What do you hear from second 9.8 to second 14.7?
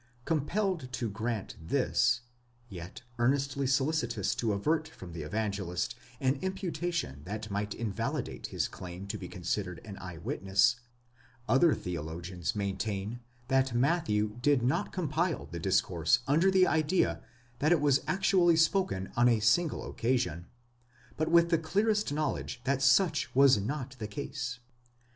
an eye witness, other theologians maintain that Matthew did